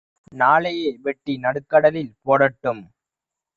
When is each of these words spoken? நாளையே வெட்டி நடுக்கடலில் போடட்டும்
நாளையே 0.31 0.91
வெட்டி 1.03 1.33
நடுக்கடலில் 1.37 2.11
போடட்டும் 2.23 2.83